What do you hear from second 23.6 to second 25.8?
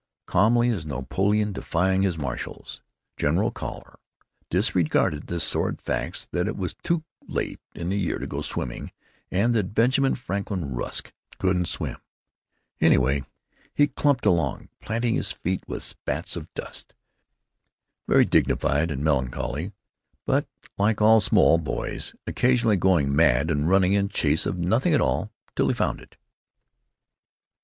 running in chase of nothing at all till he